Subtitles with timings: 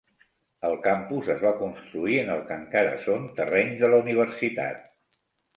[0.67, 4.83] El campus es va construir en el que encara són terrenys de la universitat.